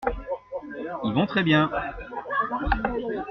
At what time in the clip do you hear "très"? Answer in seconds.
1.27-1.43